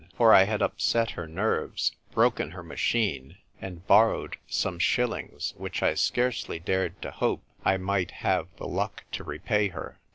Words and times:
For 0.17 0.33
I 0.33 0.45
had 0.45 0.63
upset 0.63 1.11
her 1.11 1.27
nerves, 1.27 1.91
broken 2.11 2.49
her 2.53 2.63
machine, 2.63 3.37
and 3.61 3.85
borrowed 3.85 4.37
some 4.47 4.79
shil 4.79 5.09
lings, 5.09 5.53
which 5.57 5.83
I 5.83 5.93
scarcely 5.93 6.57
dared 6.57 6.99
to 7.03 7.11
hope 7.11 7.43
I 7.63 7.77
might 7.77 8.09
have 8.09 8.47
the 8.57 8.67
luck 8.67 9.03
to 9.11 9.23
repay 9.23 9.67
her. 9.67 9.99